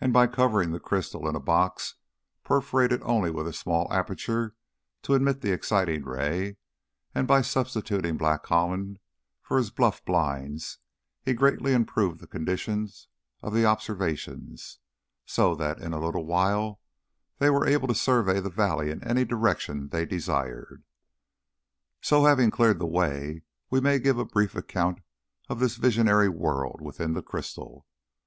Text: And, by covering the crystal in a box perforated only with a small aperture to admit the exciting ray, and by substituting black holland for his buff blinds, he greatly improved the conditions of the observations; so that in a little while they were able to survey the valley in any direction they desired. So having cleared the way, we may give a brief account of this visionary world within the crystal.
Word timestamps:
And, 0.00 0.14
by 0.14 0.28
covering 0.28 0.70
the 0.70 0.80
crystal 0.80 1.28
in 1.28 1.36
a 1.36 1.38
box 1.38 1.96
perforated 2.42 3.02
only 3.04 3.30
with 3.30 3.46
a 3.46 3.52
small 3.52 3.86
aperture 3.92 4.54
to 5.02 5.12
admit 5.12 5.42
the 5.42 5.52
exciting 5.52 6.04
ray, 6.06 6.56
and 7.14 7.28
by 7.28 7.42
substituting 7.42 8.16
black 8.16 8.46
holland 8.46 8.98
for 9.42 9.58
his 9.58 9.70
buff 9.70 10.02
blinds, 10.06 10.78
he 11.20 11.34
greatly 11.34 11.74
improved 11.74 12.20
the 12.20 12.26
conditions 12.26 13.08
of 13.42 13.52
the 13.52 13.66
observations; 13.66 14.78
so 15.26 15.54
that 15.54 15.78
in 15.80 15.92
a 15.92 16.00
little 16.00 16.24
while 16.24 16.80
they 17.36 17.50
were 17.50 17.66
able 17.66 17.88
to 17.88 17.94
survey 17.94 18.40
the 18.40 18.48
valley 18.48 18.88
in 18.90 19.04
any 19.06 19.26
direction 19.26 19.90
they 19.90 20.06
desired. 20.06 20.82
So 22.00 22.24
having 22.24 22.50
cleared 22.50 22.78
the 22.78 22.86
way, 22.86 23.42
we 23.68 23.82
may 23.82 23.98
give 23.98 24.16
a 24.16 24.24
brief 24.24 24.54
account 24.54 25.00
of 25.50 25.60
this 25.60 25.76
visionary 25.76 26.30
world 26.30 26.80
within 26.80 27.12
the 27.12 27.22
crystal. 27.22 27.86